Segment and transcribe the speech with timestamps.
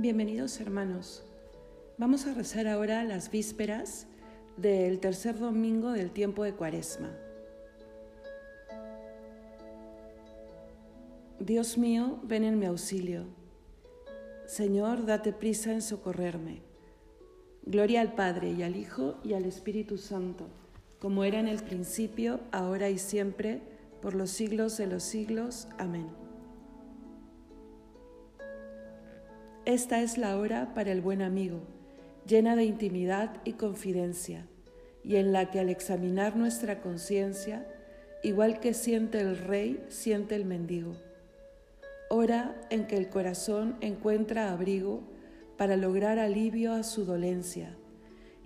[0.00, 1.24] Bienvenidos hermanos.
[1.96, 4.06] Vamos a rezar ahora las vísperas
[4.56, 7.10] del tercer domingo del tiempo de Cuaresma.
[11.40, 13.24] Dios mío, ven en mi auxilio.
[14.46, 16.62] Señor, date prisa en socorrerme.
[17.66, 20.46] Gloria al Padre y al Hijo y al Espíritu Santo,
[21.00, 23.62] como era en el principio, ahora y siempre,
[24.00, 25.66] por los siglos de los siglos.
[25.76, 26.27] Amén.
[29.68, 31.60] Esta es la hora para el buen amigo,
[32.26, 34.46] llena de intimidad y confidencia,
[35.04, 37.68] y en la que al examinar nuestra conciencia,
[38.22, 40.94] igual que siente el rey, siente el mendigo.
[42.08, 45.02] Hora en que el corazón encuentra abrigo
[45.58, 47.76] para lograr alivio a su dolencia,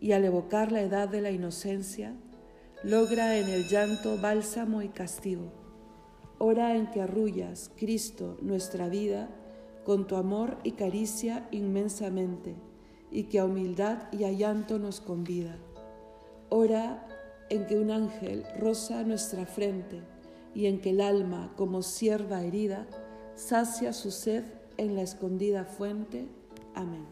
[0.01, 2.17] y al evocar la edad de la inocencia,
[2.83, 5.53] logra en el llanto bálsamo y castigo.
[6.39, 9.29] Hora en que arrullas, Cristo, nuestra vida,
[9.85, 12.55] con tu amor y caricia inmensamente,
[13.11, 15.57] y que a humildad y a llanto nos convida.
[16.49, 17.07] Hora
[17.51, 20.03] en que un ángel roza nuestra frente,
[20.55, 22.87] y en que el alma, como sierva herida,
[23.35, 24.45] sacia su sed
[24.77, 26.27] en la escondida fuente.
[26.75, 27.07] Amén.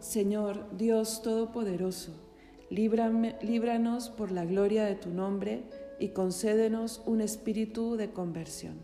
[0.00, 2.12] Señor Dios Todopoderoso,
[2.70, 5.64] líbranos por la gloria de tu nombre
[5.98, 8.78] y concédenos un espíritu de conversión.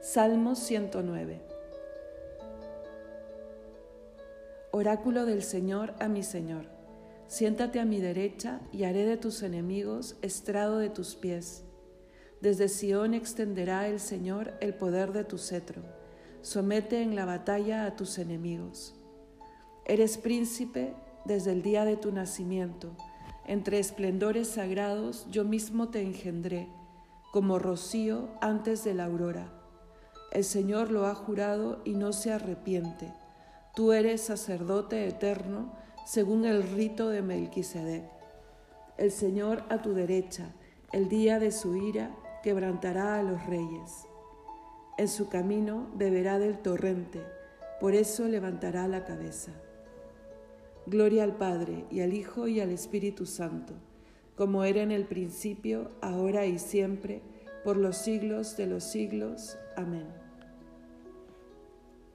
[0.00, 1.40] Salmo 109.
[4.72, 6.66] Oráculo del Señor a mi Señor,
[7.26, 11.64] siéntate a mi derecha y haré de tus enemigos estrado de tus pies.
[12.40, 15.82] Desde Sión extenderá el Señor el poder de tu cetro,
[16.40, 18.94] somete en la batalla a tus enemigos.
[19.84, 22.90] Eres príncipe desde el día de tu nacimiento.
[23.46, 26.68] Entre esplendores sagrados yo mismo te engendré,
[27.32, 29.52] como rocío antes de la aurora.
[30.30, 33.12] El Señor lo ha jurado y no se arrepiente.
[33.74, 35.72] Tú eres sacerdote eterno
[36.06, 38.04] según el rito de Melquisedec.
[38.96, 40.52] El Señor a tu derecha,
[40.92, 44.06] el día de su ira, quebrantará a los reyes.
[44.98, 47.22] En su camino beberá del torrente,
[47.80, 49.52] por eso levantará la cabeza.
[50.86, 53.74] Gloria al Padre y al Hijo y al Espíritu Santo,
[54.34, 57.22] como era en el principio, ahora y siempre,
[57.62, 59.56] por los siglos de los siglos.
[59.76, 60.06] Amén.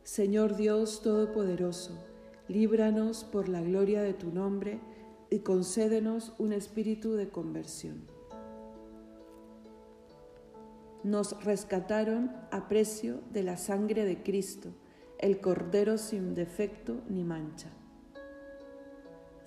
[0.03, 1.97] Señor Dios Todopoderoso,
[2.50, 4.79] líbranos por la gloria de tu nombre
[5.29, 8.05] y concédenos un espíritu de conversión.
[11.03, 14.73] Nos rescataron a precio de la sangre de Cristo,
[15.19, 17.69] el Cordero sin defecto ni mancha.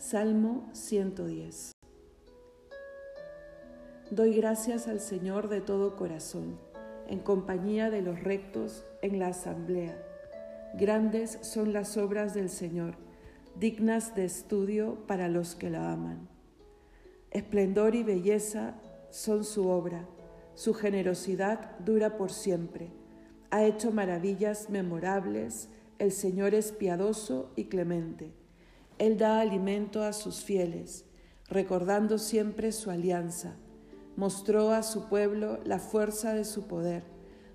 [0.01, 1.73] Salmo 110.
[4.11, 6.59] Doy gracias al Señor de todo corazón,
[7.07, 10.03] en compañía de los rectos en la asamblea.
[10.73, 12.95] Grandes son las obras del Señor,
[13.57, 16.31] dignas de estudio para los que la aman.
[17.31, 18.81] Esplendor y belleza
[19.11, 20.09] son su obra,
[20.55, 22.91] su generosidad dura por siempre.
[23.51, 25.69] Ha hecho maravillas memorables,
[25.99, 28.40] el Señor es piadoso y clemente
[29.01, 31.07] él da alimento a sus fieles,
[31.49, 33.57] recordando siempre su alianza.
[34.15, 37.05] Mostró a su pueblo la fuerza de su poder,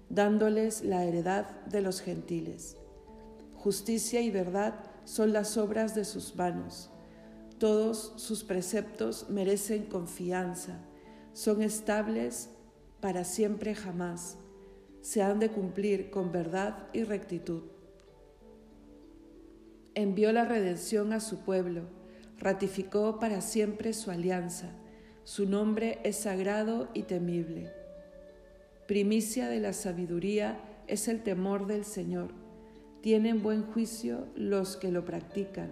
[0.10, 2.78] dándoles la heredad de los gentiles.
[3.54, 4.74] Justicia y verdad
[5.04, 6.90] son las obras de sus manos.
[7.60, 10.80] Todos sus preceptos merecen confianza,
[11.34, 12.50] son estables
[13.02, 14.38] para siempre jamás.
[15.02, 17.75] Se han de cumplir con verdad y rectitud
[19.96, 21.84] envió la redención a su pueblo,
[22.38, 24.72] ratificó para siempre su alianza,
[25.24, 27.72] su nombre es sagrado y temible.
[28.88, 32.30] Primicia de la sabiduría es el temor del Señor.
[33.02, 35.72] Tienen buen juicio los que lo practican.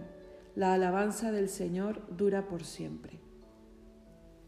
[0.56, 3.20] La alabanza del Señor dura por siempre.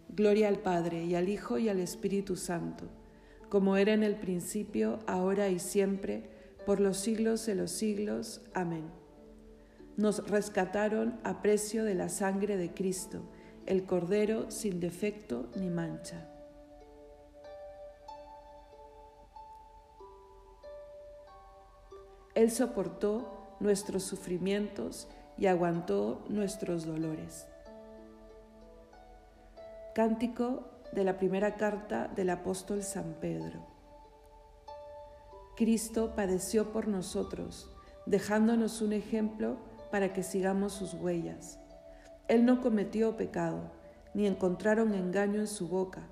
[0.10, 2.86] Gloria al Padre y al Hijo y al Espíritu Santo,
[3.50, 6.30] como era en el principio, ahora y siempre,
[6.66, 8.42] por los siglos de los siglos.
[8.54, 9.05] Amén
[9.98, 13.22] nos rescataron a precio de la sangre de Cristo,
[13.66, 16.30] el Cordero sin defecto ni mancha.
[22.36, 25.08] Él soportó nuestros sufrimientos
[25.38, 27.48] y aguantó nuestros dolores.
[29.94, 33.66] Cántico de la primera carta del apóstol San Pedro.
[35.56, 37.74] Cristo padeció por nosotros,
[38.06, 39.58] dejándonos un ejemplo
[39.96, 41.58] para que sigamos sus huellas.
[42.28, 43.72] Él no cometió pecado,
[44.14, 46.10] ni encontraron engaño en su boca.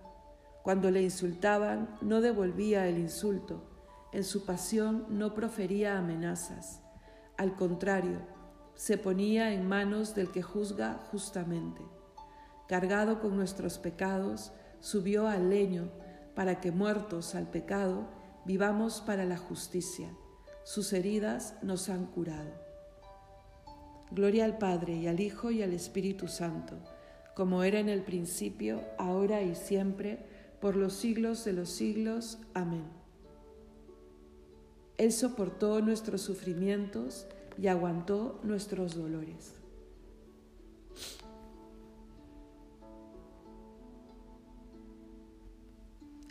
[0.62, 3.62] Cuando le insultaban, no devolvía el insulto.
[4.14, 6.82] En su pasión no profería amenazas.
[7.36, 8.22] Al contrario,
[8.74, 11.82] se ponía en manos del que juzga justamente.
[12.70, 15.92] Cargado con nuestros pecados, subió al leño
[16.36, 18.08] para que muertos al pecado,
[18.46, 20.10] vivamos para la justicia.
[20.64, 22.64] Sus heridas nos han curado.
[24.14, 26.78] Gloria al Padre y al Hijo y al Espíritu Santo,
[27.36, 30.20] como era en el principio, ahora y siempre,
[30.62, 32.38] por los siglos de los siglos.
[32.54, 32.84] Amén.
[34.98, 37.26] Él soportó nuestros sufrimientos
[37.58, 39.56] y aguantó nuestros dolores.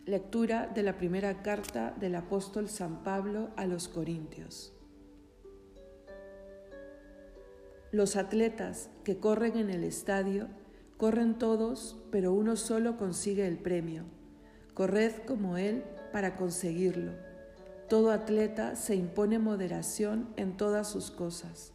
[0.06, 4.72] Lectura de la primera carta del apóstol San Pablo a los Corintios.
[7.92, 10.48] Los atletas que corren en el estadio
[10.96, 14.04] corren todos, pero uno solo consigue el premio.
[14.72, 17.12] Corred como Él para conseguirlo.
[17.90, 21.74] Todo atleta se impone moderación en todas sus cosas.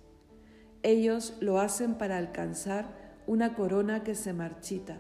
[0.81, 4.98] Ellos lo hacen para alcanzar una corona que se marchita,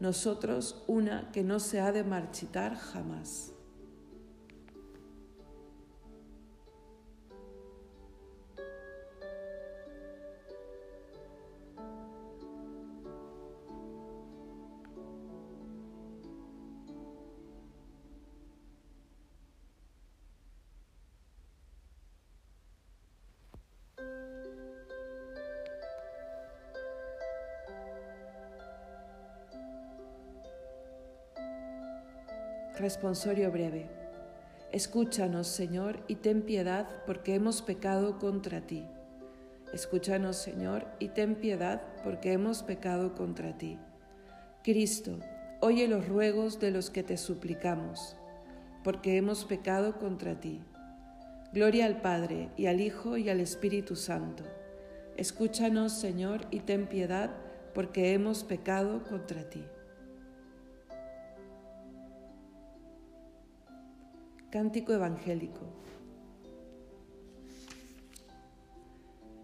[0.00, 3.51] nosotros una que no se ha de marchitar jamás.
[32.82, 33.88] Responsorio breve.
[34.72, 38.84] Escúchanos, Señor, y ten piedad, porque hemos pecado contra ti.
[39.72, 43.78] Escúchanos, Señor, y ten piedad, porque hemos pecado contra ti.
[44.64, 45.20] Cristo,
[45.60, 48.16] oye los ruegos de los que te suplicamos,
[48.82, 50.60] porque hemos pecado contra ti.
[51.52, 54.42] Gloria al Padre, y al Hijo, y al Espíritu Santo.
[55.16, 57.30] Escúchanos, Señor, y ten piedad,
[57.74, 59.62] porque hemos pecado contra ti.
[64.52, 65.62] Cántico Evangélico.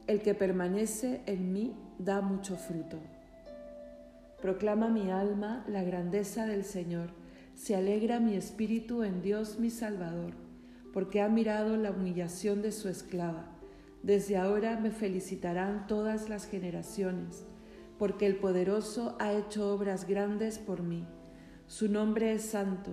[0.07, 2.99] El que permanece en mí da mucho fruto.
[4.43, 7.09] Proclama mi alma la grandeza del Señor,
[7.55, 10.35] se alegra mi espíritu en Dios mi Salvador,
[10.93, 13.47] porque ha mirado la humillación de su esclava.
[14.03, 17.47] Desde ahora me felicitarán todas las generaciones,
[17.99, 21.07] porque el poderoso ha hecho obras grandes por mí.
[21.67, 22.93] Su nombre es santo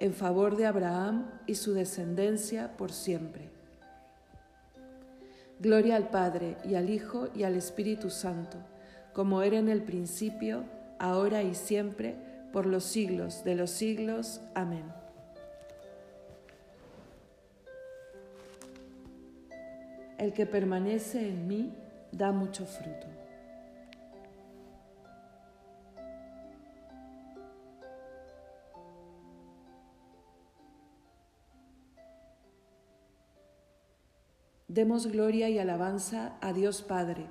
[0.00, 3.50] en favor de Abraham y su descendencia por siempre.
[5.60, 8.56] Gloria al Padre y al Hijo y al Espíritu Santo,
[9.12, 10.64] como era en el principio,
[10.98, 12.16] ahora y siempre,
[12.50, 14.40] por los siglos de los siglos.
[14.54, 14.84] Amén.
[20.16, 21.74] El que permanece en mí
[22.10, 23.19] da mucho fruto.
[34.70, 37.26] Demos gloria y alabanza a Dios Padre,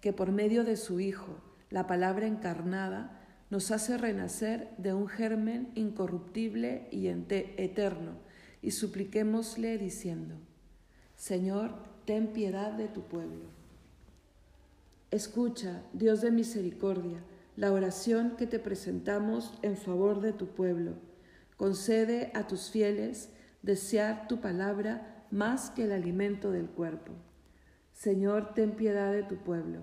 [0.00, 1.36] que por medio de su Hijo,
[1.68, 8.12] la palabra encarnada, nos hace renacer de un germen incorruptible y eterno,
[8.62, 10.36] y supliquémosle diciendo,
[11.14, 11.74] Señor,
[12.06, 13.44] ten piedad de tu pueblo.
[15.10, 17.18] Escucha, Dios de misericordia,
[17.54, 20.94] la oración que te presentamos en favor de tu pueblo.
[21.58, 23.28] Concede a tus fieles
[23.60, 27.12] desear tu palabra más que el alimento del cuerpo.
[27.92, 29.82] Señor, ten piedad de tu pueblo.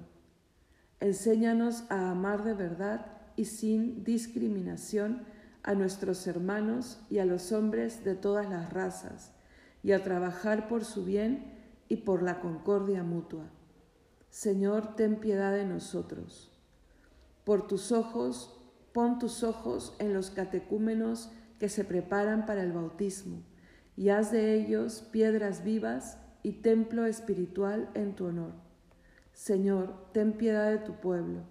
[1.00, 5.26] Enséñanos a amar de verdad y sin discriminación
[5.64, 9.34] a nuestros hermanos y a los hombres de todas las razas,
[9.84, 11.54] y a trabajar por su bien
[11.90, 13.50] y por la concordia mutua.
[14.30, 16.52] Señor, ten piedad de nosotros.
[17.44, 18.60] Por tus ojos,
[18.94, 23.44] pon tus ojos en los catecúmenos que se preparan para el bautismo
[23.98, 28.54] y haz de ellos piedras vivas y templo espiritual en tu honor.
[29.34, 31.42] Señor, ten piedad de tu pueblo.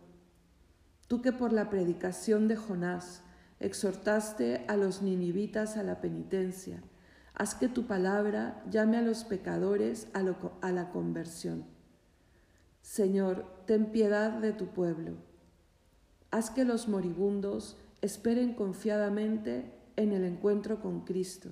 [1.08, 3.22] Tú que por la predicación de Jonás
[3.60, 6.82] exhortaste a los ninivitas a la penitencia.
[7.34, 10.22] Haz que tu palabra llame a los pecadores a,
[10.70, 11.64] la conversión.
[12.80, 15.16] Señor, ten piedad de tu pueblo.
[16.30, 21.50] Haz que los moribundos esperen confiadamente en el encuentro con Cristo,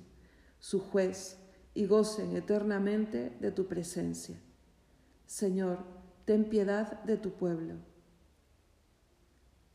[0.63, 1.37] su juez,
[1.73, 4.39] y gocen eternamente de tu presencia.
[5.25, 5.79] Señor,
[6.23, 7.75] ten piedad de tu pueblo.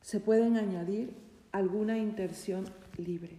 [0.00, 1.14] Se pueden añadir
[1.52, 2.64] alguna intención
[2.96, 3.38] libre.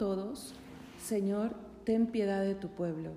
[0.00, 0.54] Todos,
[0.98, 1.50] Señor,
[1.84, 3.10] ten piedad de tu pueblo.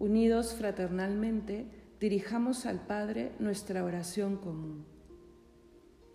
[0.00, 1.64] Unidos fraternalmente,
[2.00, 4.84] dirijamos al Padre nuestra oración común.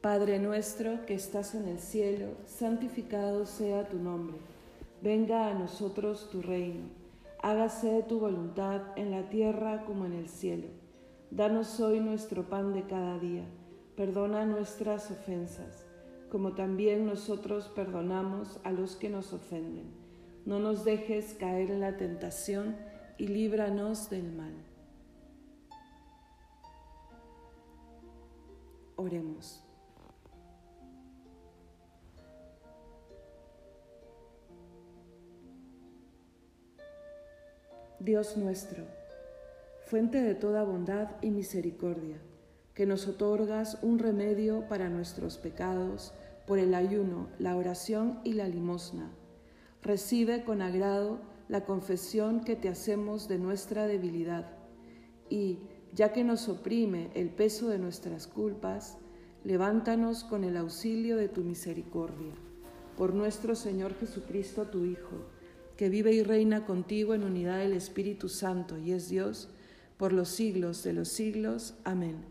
[0.01, 4.35] Padre nuestro que estás en el cielo, santificado sea tu nombre.
[5.01, 6.89] Venga a nosotros tu reino.
[7.41, 10.67] Hágase tu voluntad en la tierra como en el cielo.
[11.29, 13.45] Danos hoy nuestro pan de cada día.
[13.95, 15.90] Perdona nuestras ofensas
[16.31, 19.91] como también nosotros perdonamos a los que nos ofenden.
[20.45, 22.77] No nos dejes caer en la tentación
[23.17, 24.53] y líbranos del mal.
[28.95, 29.61] Oremos.
[37.99, 38.85] Dios nuestro,
[39.85, 42.17] fuente de toda bondad y misericordia,
[42.73, 46.13] que nos otorgas un remedio para nuestros pecados,
[46.47, 49.11] por el ayuno, la oración y la limosna.
[49.81, 54.47] Recibe con agrado la confesión que te hacemos de nuestra debilidad
[55.29, 55.59] y,
[55.93, 58.97] ya que nos oprime el peso de nuestras culpas,
[59.43, 62.33] levántanos con el auxilio de tu misericordia.
[62.97, 65.25] Por nuestro Señor Jesucristo, tu Hijo,
[65.75, 69.49] que vive y reina contigo en unidad del Espíritu Santo y es Dios,
[69.97, 71.73] por los siglos de los siglos.
[71.83, 72.30] Amén.